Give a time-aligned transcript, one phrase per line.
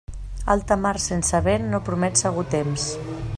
[0.53, 2.89] Alta mar sense vent, no promet segur temps.